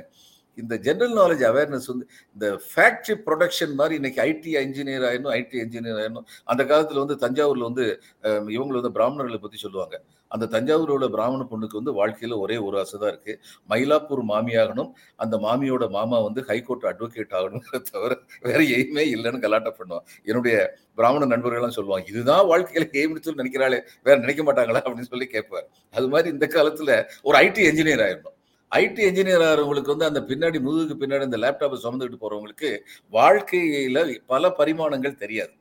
[0.57, 5.99] இந்த ஜென்ரல் நாலேஜ் அவேர்னஸ் வந்து இந்த ஃபேக்டரி ப்ரொடக்ஷன் மாதிரி இன்னைக்கு ஐடி இன்ஜினியர் ஆயிடணும் ஐடி இன்ஜினியர்
[6.01, 6.27] ஆயிடணும்.
[6.47, 7.85] அந்த காலத்துல வந்து தஞ்சாவூர்ல வந்து
[8.23, 9.95] அஹ், இவங்க வந்து பிராமணர்களை பத்தி சொல்லுவாங்க.
[10.33, 13.33] அந்த தஞ்சாவூரோட பிராமண பொண்ணுக்கு வந்து வாழ்க்கையில் ஒரே ஒரு ஆசை தான் இருக்கு.
[13.71, 14.89] மயிலாப்பூர் மாமியாகணும்
[15.23, 18.11] அந்த மாமியோட மாமா வந்து ஹைகோர்ட் அட்வொகேட் ஆகணுங்கிற தவிர
[18.47, 20.55] வேற எய்மே இல்லைன்னு கலாட்டம் பண்ணுவோம் என்னுடைய
[20.99, 24.81] பிராமண நண்பர்கள்லாம் சொல்லுவாங்க இதுதான் வாழ்க்கையில எய்ம்னு சொல்லி நினைக்கிறாளே வேற நினைக்க மாட்டாங்களா?
[24.85, 25.67] அப்படின்னு சொல்லி கேட்பார்.
[25.93, 26.91] அது மாதிரி இந்த காலத்துல
[27.27, 28.37] ஒரு ஐடி இன்ஜினியர் ஆயிடணும்.
[28.71, 32.69] ஐடி இன்ஜினியர் ஆகிறவங்களுக்கு வந்து அந்த பின்னாடி முதுகுக்கு பின்னாடி அந்த லேப்டாப்பை சுமந்துக்கிட்டு போறவங்களுக்கு
[33.13, 33.99] வாழ்க்கையில
[34.33, 35.53] பல பரிமாணங்கள் தெரியாது.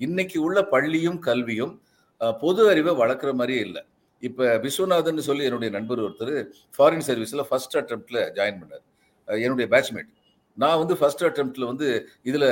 [0.00, 1.72] இன்னைக்கு உள்ள பள்ளியும் கல்வியும்
[2.42, 3.82] பொது அறிவை வளர்க்குற மாதிரியே இல்லை.
[4.22, 8.84] இப்போ விஸ்வநாதன் சொல்லி என்னுடைய நண்பர் ஒருத்தர் ஃபாரின் சர்வீஸில் ஃபர்ஸ்ட் அட்டம்ப்டில் ஜாயின் பண்ணார்.
[9.26, 10.08] என்னுடைய பேட்ச்மேட்
[10.56, 12.42] நான் வந்து ஃபர்ஸ்ட் அட்டம்ப்டில் வந்து இதில்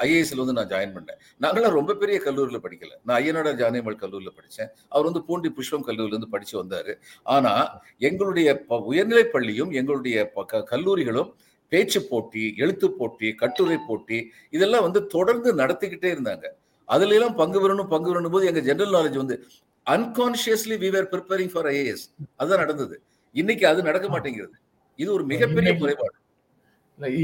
[0.00, 1.44] ஐஏஎஸ்ல வந்து நான் ஜாயின் பண்ணேன்.
[1.44, 2.92] நாங்களாம் ரொம்ப பெரிய கல்லூரியில் படிக்கல.
[3.04, 6.98] நான் ஐயனாடா ஜானியம்மாள் கல்லூரியில் படித்தேன் அவர் வந்து பூண்டி புஷ்பம் கல்லூரியிலேருந்து படித்து வந்தார்.
[7.22, 11.32] ஆனால் எங்களுடைய ப- உயர்நிலைப் பள்ளியும் எங்களுடைய ப- க- கல்லூரிகளும்
[11.68, 16.46] பேச்சு போட்டி எழுத்து போட்டி கட்டுரை போட்டி இதெல்லாம் வந்து தொடர்ந்து நடத்திக்கிட்டே இருந்தாங்க.
[16.84, 19.46] அதுல எல்லாம் பங்கு பெறணும் பங்கு பெறணும் போது எங்க ஜென்ரல் நாலேஜ் வந்து
[19.92, 22.06] unconsciously we were preparing for IAS
[22.40, 22.96] அதுதான் நடந்தது.
[23.34, 24.56] இன்னைக்கு அது நடக்க மாட்டேங்கிறது.
[25.02, 26.16] இது ஒரு மிகப்பெரிய குறைபாடு.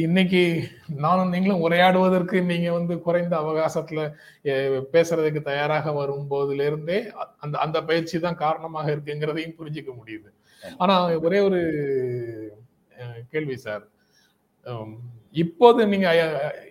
[0.05, 0.43] இன்னைக்கு
[1.05, 4.01] நானும் நீங்களும் உரையாடுவதற்கு நீங்க வந்து குறைந்த அவகாசத்துல
[4.95, 6.99] பேசுறதுக்கு தயாராக வரும் போதுல இருந்தே
[7.45, 10.31] அந்த அந்த பயிற்சி தான் காரணமாக இருக்குங்கிறதையும் புரிஞ்சுக்க முடியுது.
[10.83, 10.95] ஆனா
[11.27, 11.61] ஒரே ஒரு
[13.35, 13.85] கேள்வி சார்.
[15.45, 16.09] இப்போது நீங்க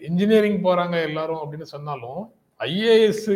[0.09, 2.21] இன்ஜினியரிங் போறாங்க எல்லாரும் அப்படின்னு சொன்னாலும்
[2.59, 3.29] ஐஏஎஸ்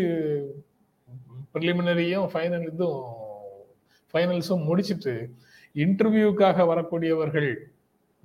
[1.56, 3.08] ப்ரிலிமினரியும் ஃபைனல் இதுவும்
[4.13, 5.13] ஃபைனல்ஸும் முடிச்சிட்டு
[5.75, 7.51] இன்டர்வியூக்காக வரக்கூடியவர்கள்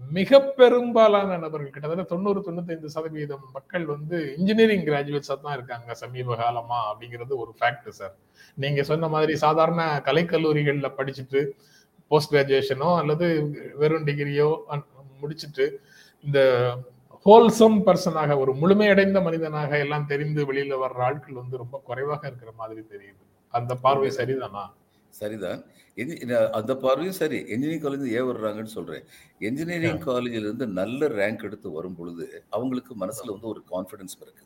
[0.00, 6.78] மிக பெரும்பாலான நபர்கள் கிட்டத்தட்ட தொண்ணூறு தொண்ணூத்தைந்து சதவீதம் மக்கள் வந்து இன்ஜினியரிங் கிராஜுவேட்ஸா தான் இருக்காங்க சமீப காலமா
[6.90, 8.14] அப்படிங்கிறது ஒரு ஃபேக்ட் சார்
[8.58, 11.42] நீங்க சொன்ன மாதிரி சாதாரண கலைக்கல்லூரிகளில் படிச்சுட்டு
[12.10, 13.28] போஸ்ட் கிராஜுவேஷனோ அல்லது
[13.74, 14.48] வெறும் டிகிரியோ
[15.20, 15.66] முடிச்சுட்டு
[16.24, 16.40] இந்த
[17.26, 22.82] ஹோல்சம் பர்சனாக ஒரு முழுமையடைந்த மனிதனாக எல்லாம் தெரிந்து வெளியில வர்ற ஆட்கள் வந்து ரொம்ப குறைவாக இருக்கிற மாதிரி
[22.92, 23.22] தெரியுது.
[23.54, 24.64] அந்த பார்வை சரிதானா?
[25.20, 25.60] சரிதான்.
[26.58, 27.38] அந்த பார்வையும் சரி.
[27.54, 29.04] இன்ஜினியரிங் காலேஜ் ஏன் வர்றாங்கன்னு சொல்றேன்.
[29.48, 32.24] இன்ஜினியரிங் காலேஜில் இருந்து நல்ல ரேங்க் எடுத்து வரும் பொழுது
[32.56, 34.44] அவங்களுக்கு மனசுல வந்து ஒரு கான்ஃபிடன்ஸ் இருக்கு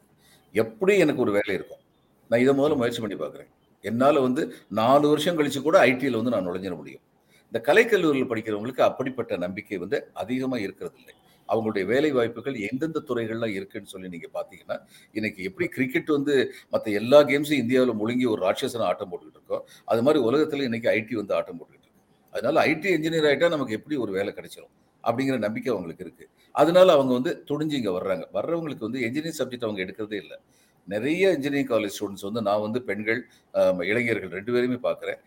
[0.55, 1.83] எப்படி எனக்கு ஒரு வேலை இருக்கும்?
[2.31, 3.51] நான் இதை முதல்ல முயற்சி பண்ணி பார்க்குறேன்.
[3.85, 4.43] என்னால் வந்து
[4.81, 7.05] நாலு வருஷம் கழிச்சு கூட ஐடியில் வந்து நான் நுழைஞ்சிட முடியும்.
[7.53, 11.15] இந்த கலைக்கல்லூரியில் படிக்கிறவங்களுக்கு அப்படிப்பட்ட நம்பிக்கை வந்து அதிகமாக இருக்கிறது இல்லை
[11.53, 14.77] அவங்களுடைய வேலை வாய்ப்புகள் எந்தெந்த துறைகள்லாம் இருக்குன்னு சொல்லி நீங்கள் பார்த்தீங்கன்னா
[15.19, 16.35] இன்னைக்கு எப்படி கிரிக்கெட் வந்து
[16.75, 21.17] மற்ற எல்லா கேம்ஸும் இந்தியாவில் முழுங்கி ஒரு ராட்சசன ஆட்டம் போட்டுக்கிட்டு இருக்கோம் அது மாதிரி உலகத்தில் இன்னைக்கு ஐடி
[21.23, 22.03] வந்து ஆட்டம் போட்டுக்கிட்டு இருக்கு.
[22.35, 24.73] அதனால ஐடி இன்ஜினியர் ஆகிட்டா நமக்கு எப்படி ஒரு வேலை கிடைச்சிரும்
[25.05, 26.25] அப்படிங்கிற நம்பிக்கை அவங்களுக்கு இருக்கு.
[26.55, 28.25] அதனால அவங்க வந்து துணிஞ்சு இங்கே வர்றாங்க.
[28.39, 30.39] வர்றவங்களுக்கு வந்து இன்ஜினியரிங் சப்ஜெக்ட் அவங்க எடுக்கிறதே இல்லை.
[30.89, 33.21] நிறைய இன்ஜினியரிங் காலேஜ் ஸ்டூடெண்ட்ஸ் வந்து நான் வந்து பெண்கள்
[33.91, 35.19] இளைஞர்கள் ரெண்டு பேருமே பார்க்குறேன்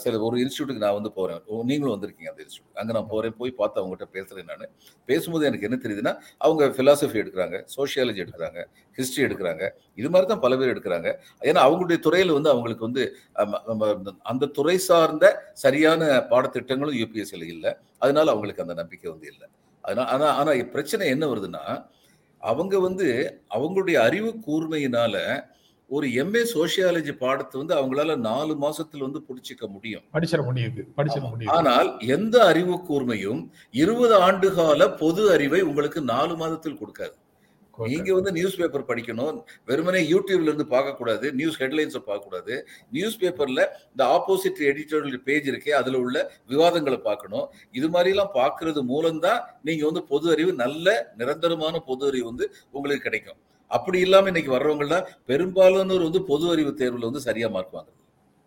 [0.00, 3.52] சில ஒரு இன்ஸ்டியூட்டுக்கு நான் வந்து போகிறேன் ஓ, நீங்களும் வந்திருக்கீங்க அந்த இன்ஸ்டியூட் அங்கே நான் போகிறேன் போய்
[3.58, 4.64] பார்த்து அவங்ககிட்ட பேசுகிறேன் நான்.
[5.08, 8.60] பேசும்போது எனக்கு என்ன தெரியுதுன்னா அவங்க ஃபிலாசபி எடுக்கிறாங்க சோஷியாலஜி எடுக்கிறாங்க
[8.98, 9.62] ஹிஸ்ட்ரி எடுக்கிறாங்க.
[9.98, 11.08] இது மாதிரி தான் பல பேர் எடுக்கிறாங்க.
[11.42, 13.04] ஏன்னா அவங்களுடைய துறையில் வந்து அவங்களுக்கு வந்து
[14.32, 15.26] அந்த துறை சார்ந்த
[15.64, 16.00] சரியான
[16.32, 17.72] பாடத்திட்டங்களும் யூபிஎஸ்சியில் இல்லை.
[18.02, 19.46] அதனால அவங்களுக்கு அந்த நம்பிக்கை வந்து இல்லை.
[19.84, 21.64] அதனால் ஆனால் ஆனால் பிரச்சனை என்ன வருதுன்னா
[22.42, 23.06] அவங்க வந்து
[23.56, 25.14] அவங்களுடைய அறிவு கூர்மையினால
[25.90, 30.02] ஒரு எம்ஏ சோஷியாலஜி பாடத்தை வந்து அவங்களால நாலு மாசத்துல வந்து பிடிச்சிக்க முடியும்.
[30.14, 31.30] படிச்சிட முடியுது படிச்சிட ஆமா.
[31.32, 31.52] முடியுது.
[31.56, 37.14] ஆனால் எந்த அறிவு கூர்மையும் இருபது ஆண்டு கால பொது அறிவை உங்களுக்கு நாலு மாதத்தில் கொடுக்காது.
[37.78, 42.54] நீங்க வந்து நியூஸ் பேப்பர் படிக்கணும் வெறுமனே யூடியூப்ல இருந்து பார்க்க கூடாது நியூஸ் ஹெட்லைன்ஸை பார்க்க கூடாது.
[42.90, 46.16] நியூஸ் பேப்பர்ல இந்த ஆப்போசிட் எடிட்டோரியல் பேஜ் இருக்கே அதுல உள்ள
[46.48, 47.46] விவாதங்களை பார்க்கணும்.
[47.72, 53.02] இது மாதிரி எல்லாம் பார்க்கிறது மூலம்தான் நீங்க வந்து பொது அறிவு நல்ல நிரந்தரமான பொது அறிவு வந்து உங்களுக்கு
[53.02, 53.38] கிடைக்கும்.
[53.70, 58.02] அப்படி இல்லாம இன்னைக்கு வர்றவங்கலாம் பெரும்பாலானோர் வந்து பொது அறிவு தேர்வுல வந்து சரியா மார்க் வாங்குறது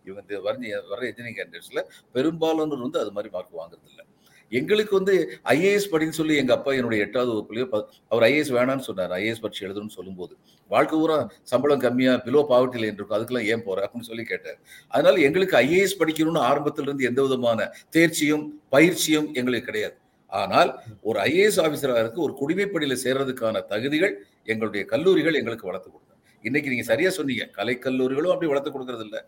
[0.05, 0.55] இவங்க வர
[0.89, 4.05] வர இன்ஜினியரிங் கேண்டிடேட்ஸ்ல பெரும்பாலானோர் வந்து அது மாதிரி மார்க் வாங்குறது இல்லை.
[4.51, 7.65] எங்களுக்கு வந்து ஐஏஎஸ் படின்னு சொல்லி எங்க அப்பா என்னுடைய எட்டாவது வகுப்புலயோ
[8.09, 9.11] அவர் ஐஏஎஸ் வேணாம்னு சொன்னார்.
[9.11, 10.33] ஐஏஎஸ் பரீட்சை எழுதணும்னு சொல்லும்போது.
[10.67, 13.17] வாழ்க்கை பூரா சம்பளம் கம்மியா பிலோ பாவர்ட்டி லைன் இருக்கும்.
[13.19, 13.85] அதுக்கெல்லாம் ஏன் போற?
[13.85, 14.59] அப்படின்னு சொல்லி கேட்டார்.
[14.87, 19.97] அதனால எங்களுக்கு ஐஏஎஸ் படிக்கணும்னு ஆரம்பத்திலிருந்து எந்த விதமான தேர்ச்சியும் பயிற்சியும் எங்களுக்கு கிடையாது.
[20.31, 20.69] ஆனால்
[21.09, 24.13] ஒரு ஐஏஎஸ் ஆஃபீஸராக இருக்கு ஒரு குடிமைப்பணியில் சேர்றதுக்கான தகுதிகள்
[24.51, 26.07] எங்களுடைய கல்லூரிகள் எங்களுக்கு வளர்த்து கொடுங்க
[26.43, 27.45] இன்னைக்கு நீங்க சரியா சொன்னீங்க.
[27.57, 29.21] கலை கல்லூரிகளும் அப்படி வளர்த்து கொடுக்கறது இல்லை.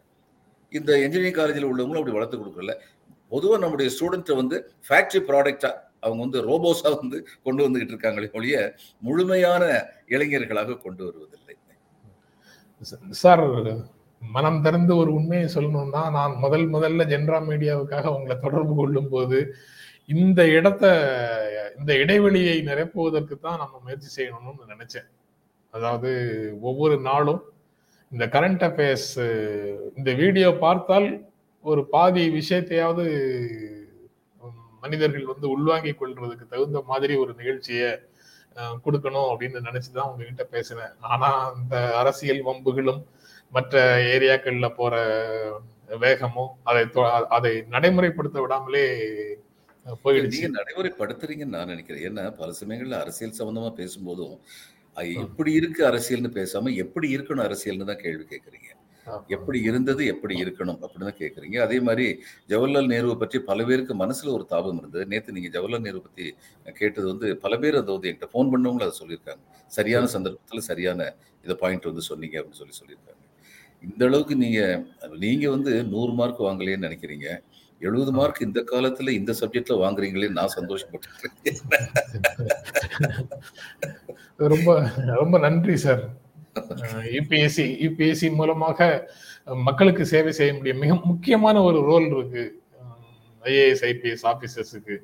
[0.72, 2.76] இந்த இன்ஜினியரிங் காலேஜில் உள்ளவங்களும் அப்படி வளர்த்து கொடுக்கல
[3.32, 5.72] பொதுவாக நம்முடைய ஸ்டூடெண்ட்டை வந்து ஃபேக்ட்ரி ப்ராடக்டா
[6.04, 8.56] அவங்க வந்து ரோபோஸாக வந்து கொண்டு வந்துகிட்டு இருக்காங்களே ஒழிய
[9.08, 9.64] முழுமையான
[10.14, 11.56] இளைஞர்களாக கொண்டு வருவதில்லை.
[13.22, 13.44] சார்
[14.22, 19.40] மனம் திறந்து ஒரு உண்மையை சொல்லணும்னா நான் முதல் முதல்ல ஜென்ரா மீடியாவுக்காக உங்களை தொடர்பு கொள்ளும் போது
[20.14, 20.86] இந்த இடத்த
[21.80, 25.08] இந்த இடைவெளியை நிரப்புவதற்கு தான் நம்ம முயற்சி செய்யணும்னு நினைச்சேன்.
[25.72, 26.12] அதாவது
[26.62, 27.44] ஒவ்வொரு நாளும்
[28.12, 29.16] இந்த கரண்ட் அஃபேர்ஸ்
[29.96, 31.26] இந்த வீடியோ பார்த்தால்
[31.62, 33.06] ஒரு பாதி விஷயத்தையாவது
[34.82, 37.92] மனிதர்கள் வந்து உள்வாங்கிக் கொள்றதுக்கு தகுந்த மாதிரி ஒரு நிகழ்ச்சியை
[38.56, 40.94] கொடுக்கணும் அப்படின்னு நினைச்சுதான் உங்ககிட்ட பேசினேன்.
[41.00, 43.04] ஆனா அந்த அரசியல் வம்புகளும்
[43.52, 44.96] மற்ற ஏரியாக்கள்ல போற
[46.00, 48.86] வேகமும் அதை தொ- அதை நடைமுறைப்படுத்த விடாமலே
[50.04, 50.34] போயிடுச்சு.
[50.36, 52.04] நீங்க நடைமுறைப்படுத்துறீங்கன்னு நான் நினைக்கிறேன்.
[52.10, 54.36] ஏன்னா பல சமயங்கள்ல அரசியல் சம்பந்தமா பேசும்போதும்
[55.24, 58.70] எப்படி இருக்கு அரசியல்னு பேசாம எப்படி இருக்கணும் அரசியல்னு தான் கேள்வி கேட்கறீங்க.
[59.36, 61.58] எப்படி இருந்தது எப்படி இருக்கணும் அப்படின்னு கேட்குறீங்க.
[61.66, 62.06] அதே மாதிரி
[62.52, 65.04] ஜவஹர்லால் நேருவை பற்றி பல பேருக்கு மனசுல ஒரு தாபம் இருந்தது.
[65.14, 66.26] நேற்று நீங்க ஜவஹர்லால் நேரு பத்தி
[66.80, 69.44] கேட்டது வந்து பல பேர் அதை வந்து என்கிட்ட ஃபோன் பண்ணவங்களும் அதை சொல்லியிருக்காங்க.
[69.78, 71.10] சரியான சந்தர்ப்பத்தில் சரியான
[71.46, 73.24] இதை பாயிண்ட் வந்து சொன்னீங்க அப்படின்னு சொல்லி சொல்லியிருக்காங்க.
[73.84, 74.60] இந்த அளவுக்கு நீங்க
[75.26, 77.28] நீங்க வந்து நூறு மார்க் வாங்கலையேன்னு நினைக்கிறீங்க.
[77.88, 81.60] எழுபது மார்க் இந்த காலத்துல இந்த சப்ஜெக்ட்ல வாங்குறீங்களே நான் சந்தோஷப்பட்டிருக்கேன்.
[84.54, 84.70] ரொம்ப
[85.22, 86.04] ரொம்ப நன்றி சார்
[87.16, 88.80] யூபிஎஸ்சி யூபிஎஸ்சி மூலமாக
[89.68, 90.82] மக்களுக்கு சேவை செய்ய முடியும்.
[90.84, 92.44] மிக முக்கியமான ஒரு ரோல் இருக்கு.
[93.44, 94.96] ஐஏஎஸ் ஐபிஎஸ் ஆபீசர்ஸுக்கு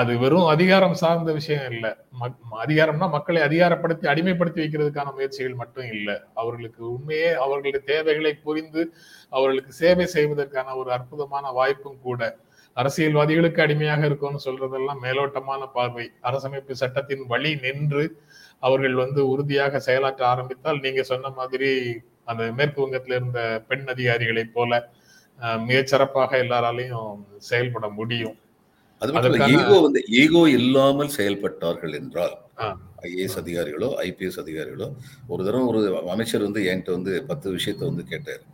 [0.00, 1.90] அது வெறும் அதிகாரம் சார்ந்த விஷயம் இல்லை.
[2.64, 6.16] அதிகாரம்னா மக்களை அதிகாரப்படுத்தி அடிமைப்படுத்தி வைக்கிறதுக்கான முயற்சிகள் மட்டும் இல்லை.
[6.40, 8.82] அவர்களுக்கு உண்மையே அவர்களுடைய தேவைகளை புரிந்து
[9.32, 12.20] அவர்களுக்கு சேவை செய்வதற்கான ஒரு அற்புதமான வாய்ப்பும் கூட.
[12.76, 16.06] அரசியல்வாதிகளுக்கு அடிமையாக இருக்கும்னு சொல்றதெல்லாம் மேலோட்டமான பார்வை.
[16.28, 18.04] அரசமைப்பு சட்டத்தின் வழி நின்று
[18.62, 21.70] அவர்கள் வந்து உறுதியாக செயலாற்ற ஆரம்பித்தால் நீங்க சொன்ன மாதிரி
[22.30, 24.72] அந்த மேற்கு வங்கத்துல இருந்த பெண் அதிகாரிகளை போல
[25.68, 27.14] மிகச்சிறப்பாக எல்லாராலையும்
[27.50, 28.36] செயல்பட முடியும்.
[29.02, 32.34] அது மட்டும் ஈகோ வந்து ஈகோ இல்லாமல் செயல்பட்டார்கள் என்றால்
[33.06, 34.88] ஐஏஎஸ் அதிகாரிகளோ ஐபிஎஸ் அதிகாரிகளோ
[35.28, 35.80] ஒரு தடவை ஒரு
[36.14, 38.44] அமைச்சர் வந்து என்கிட்ட வந்து பத்து விஷயத்த வந்து கேட்டார்.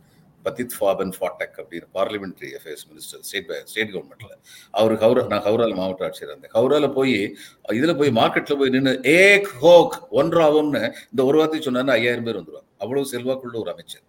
[0.45, 4.33] பத்தித் ஃபாபன் ஃபாட்டக் அப்படின்னு parliamentary affairs minister state state கவர்மெண்ட்ல.
[4.79, 6.53] அவர் ஹவுரா நான் ஹவுரால மாவட்ட ஆட்சியர் இருந்தேன்.
[6.57, 7.15] ஹவுரால போய்
[7.79, 12.69] இதுல போய் மார்க்கெட்ல போய் நின்று ஏக் ஹோக் ஒன்றாகும்னு இந்த ஒரு வார்த்தை சொன்னாருன்னா ஐயாயிரம் பேர் வந்துருவாங்க.
[12.83, 14.05] அவ்வளவு செல்வாக்குள்ள ஒரு அமைச்சர்.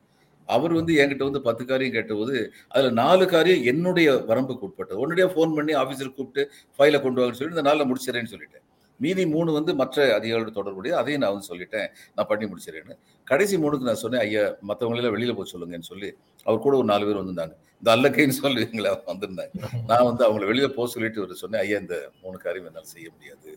[0.49, 2.35] அவர் வந்து என்கிட்ட வந்து பத்து காரியம் கேட்டபோது
[2.75, 5.01] அதில் நாலு காரியம் என்னுடைய வரம்புக்கு உட்பட்டது.
[5.03, 6.45] உடனடியாக ஃபோன் பண்ணி ஆஃபீஸில் கூப்பிட்டு
[6.77, 8.61] ஃபைலை கொண்டு வாங்கன்னு சொல்லி இந்த நாளில் முடிச்சிடறேன்னு சொல்லிட்டேன்.
[9.01, 11.89] மீதி மூணு வந்து மற்ற அதிகாரிகளோட தொடர்புடைய அதையும் நான் வந்து சொல்லிட்டேன்.
[12.17, 12.97] நான் பண்ணி முடிச்சிடறேன்னு
[13.31, 16.09] கடைசி மூணுக்கு நான் சொன்னேன் ஐயா மற்றவங்களெல்லாம் வெளியில் போய் சொல்லுங்கன்னு சொல்லி
[16.47, 17.55] அவர் கூட ஒரு நாலு பேர் வந்திருந்தாங்க.
[17.81, 18.93] இந்த அல்லக்கைன்னு சொல்லுவீங்களா?
[19.11, 19.55] வந்திருந்தாங்க.
[19.91, 23.51] நான் வந்து அவங்கள வெளியில் போக சொல்லிட்டு ஒரு சொன்னேன் ஐயா இந்த மூணு காரியம் என்னால் செய்ய முடியாது.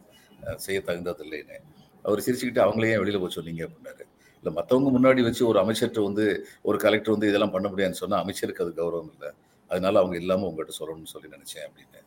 [0.66, 1.60] செய்ய தகுந்ததில்லைன்னு.
[2.06, 4.06] அவர் சிரிச்சுக்கிட்டு அவங்களே ஏன் வெளியில் போக சொன்னீங்க அப்படின்னாரு.
[4.40, 6.26] இல்லை மற்றவங்க முன்னாடி வச்சு ஒரு அமைச்சர்கிட்ட வந்து
[6.70, 9.30] ஒரு கலெக்டர் வந்து இதெல்லாம் பண்ண முடியாதுன்னு சொன்னால் அமைச்சருக்கு அது கௌரவம் இல்லை.
[9.70, 12.02] அதனால அவங்க இல்லாமல் உங்கள்கிட்ட சொல்லணும்னு சொல்லி நினச்சேன் அப்படின்னு.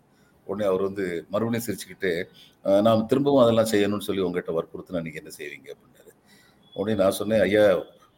[0.46, 2.12] உடனே அவர் வந்து மறுபடியும் சிரிச்சுக்கிட்டு
[2.86, 5.68] நான் திரும்பவும் அதெல்லாம் செய்யணும்னு சொல்லி உங்கள்கிட்ட வற்புறுத்தினா நீங்கள் என்ன செய்வீங்க?
[5.74, 6.12] அப்படின்னாரு.
[6.76, 7.64] உடனே நான் சொன்னேன் ஐயா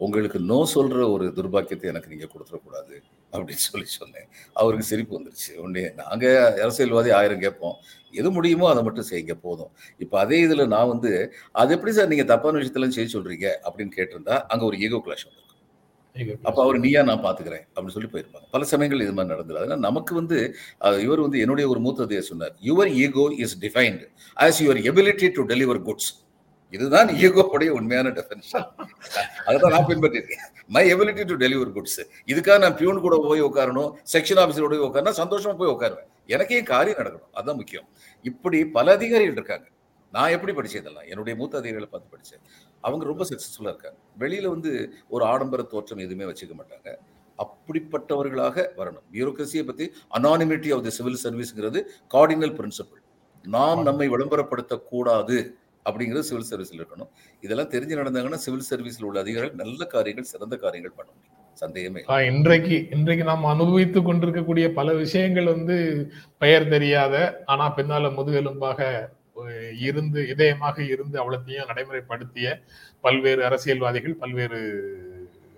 [0.04, 2.94] உங்களுக்கு நோ சொல்கிற ஒரு துர்பாக்கியத்தை எனக்கு நீங்கள் கொடுத்துடக்கூடாது
[3.32, 4.26] அப்படின்னு சொல்லி சொன்னேன்.
[4.60, 5.52] அவருக்கு சிரிப்பு வந்துருச்சு.
[5.62, 7.76] உடனே நாங்கள் அரசியல்வாதி ஆயிரம் கேட்போம்.
[8.20, 9.70] எது முடியுமோ அதை மட்டும் செய்யுங்க போதும்.
[10.04, 11.12] இப்போ அதே இதில் நான் வந்து
[11.62, 15.48] அது எப்படி சார் நீங்கள் தப்பான விஷயத்தெல்லாம் செய்ய சொல்கிறீங்க அப்படின்னு கேட்டிருந்தா அங்கே ஒரு ஈகோ கிளாஷ் வந்திருக்கும்.
[16.48, 18.46] அப்போ அவர் நீயா நான் பார்த்துக்கிறேன் அப்படின்னு சொல்லி போயிருப்பாங்க.
[18.54, 19.58] பல சமயங்கள் இது மாதிரி நடந்தது.
[19.60, 20.38] அதனால் நமக்கு வந்து
[21.04, 24.04] இவர் வந்து என்னுடைய ஒரு மூத்ததையை சொன்னார் your ego is defined
[24.46, 26.10] as your ability to deliver goods
[26.76, 28.66] இதுதான் ஈகோவுடைய உண்மையான டெஃபினேஷன்
[29.46, 30.42] அதுதான் நான் பின்பற்றிருக்கேன்.
[30.66, 35.18] My ability to deliver goods இதுக்காக நான் பியூன் கூட போய் உட்காரணும் செக்ஷன் ஆஃபீஸர் போய் உட்காரணும்
[35.22, 36.08] சந்தோஷமா போய் உட்காருவேன்.
[36.26, 37.30] எனக்கே காரியம் நடக்கணும்.
[37.32, 37.86] அதுதான் முக்கியம்.
[38.22, 39.66] இப்படி பல அதிகாரிகள் இருக்காங்க.
[40.12, 41.06] நான் எப்படி படித்தேன் இதெல்லாம்?
[41.08, 42.42] என்னுடைய மூத்த அதிகாரிகளை பார்த்து படித்தேன்
[42.80, 43.98] அவங்க ரொம்ப சக்ஸஸ்ஃபுல்லாக இருக்காங்க.
[44.22, 44.72] வெளியில் வந்து
[45.08, 46.90] ஒரு ஆடம்பர தோற்றம் எதுவுமே வச்சுக்க மாட்டாங்க.
[47.44, 49.06] அப்படிப்பட்டவர்களாக வரணும்.
[49.12, 49.86] பியூரோக்ரஸியை பற்றி
[50.18, 51.80] அனானிமிட்டி ஆஃப் தி சிவில் சர்வீஸ்ங்கிறது
[52.14, 53.00] கார்டினல் பிரின்சிபிள்
[53.42, 55.38] நாம் நம்மை விளம்பரப்படுத்தக்கூடாது.
[55.86, 57.10] அப்படிங்கிறது சிவில் சர்வீஸில் இருக்கணும்.
[57.44, 61.38] இதெல்லாம் தெரிஞ்சு நடந்தாங்கன்னா சிவில் சர்வீஸில் உள்ள அதிகாரிகள் நல்ல காரியங்கள் சிறந்த காரியங்கள் பண்ண முடியும்.
[61.62, 65.76] சந்தேகமே இன்றைக்கு இன்றைக்கு நாம் அனுபவித்து கொண்டிருக்கக்கூடிய பல விஷயங்கள் வந்து
[66.42, 67.16] பெயர் தெரியாத
[67.52, 68.80] ஆனா பின்னால முதுகெலும்பாக
[69.88, 72.48] இருந்து இதயமாக இருந்து அவ்வளத்தையும் நடைமுறைப்படுத்திய
[73.04, 74.60] பல்வேறு அரசியல்வாதிகள் பல்வேறு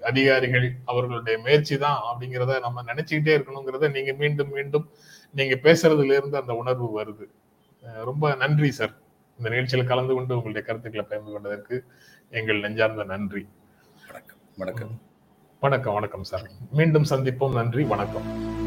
[0.02, 4.86] அதிகாரிகள் அவர்களுடைய முயற்சி தான் அப்படிங்கிறத நம்ம நினைச்சுக்கிட்டே இருக்கணுங்கிறத நீங்க மீண்டும் மீண்டும்
[5.34, 7.26] நீங்க பேசுறதுல இருந்து அந்த உணர்வு வருது.
[8.10, 8.94] ரொம்ப நன்றி சார்.
[9.38, 11.84] இந்த நிகழ்ச்சியில் கலந்து கொண்டு உங்களுடைய கருத்துக்களை பகிர்ந்து கொண்டதற்கு
[12.30, 13.46] எங்கள் நெஞ்சார்ந்த நன்றி.
[14.06, 14.36] வணக்கம்.
[14.56, 15.00] வணக்கம்.
[15.60, 16.50] வணக்கம் வணக்கம் சார்.
[16.70, 17.52] மீண்டும் சந்திப்போம்.
[17.52, 18.62] நன்றி வணக்கம்.